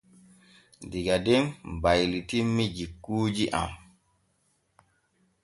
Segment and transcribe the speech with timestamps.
[0.91, 1.43] Diga den
[1.81, 3.71] baylitinmi jikuuji am.